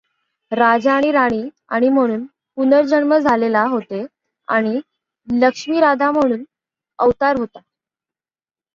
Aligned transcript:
राजा 0.51 0.93
आणि 0.93 1.11
राणी 1.11 1.41
आणि 1.69 1.89
म्हणून 1.89 2.25
पुनर्जन्म 2.57 3.17
झालेला 3.17 3.63
होते 3.65 4.05
आणि 4.47 4.79
लक्ष्मी 5.27 5.79
राधा 5.81 6.11
म्हणून 6.11 6.43
अवतार 6.99 7.39
होता. 7.39 7.59